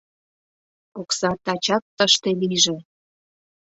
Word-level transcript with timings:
Окса 0.99 1.31
тачак 1.45 1.83
тыште 1.97 2.29
лийже!.. 2.41 2.77